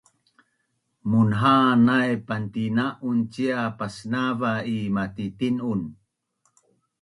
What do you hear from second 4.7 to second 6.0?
i matitin’un